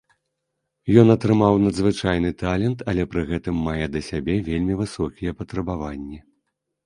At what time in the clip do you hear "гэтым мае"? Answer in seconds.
3.31-3.85